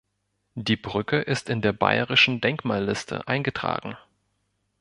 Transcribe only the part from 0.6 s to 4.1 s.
Brücke ist in der Bayerischen Denkmalliste eingetragen.